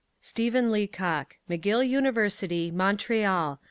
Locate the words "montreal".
2.71-3.59